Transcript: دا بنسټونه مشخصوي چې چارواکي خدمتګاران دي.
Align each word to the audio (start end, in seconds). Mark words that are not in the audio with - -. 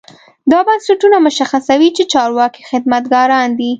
دا 0.51 0.59
بنسټونه 0.67 1.17
مشخصوي 1.27 1.89
چې 1.97 2.03
چارواکي 2.13 2.61
خدمتګاران 2.69 3.49
دي. 3.59 3.69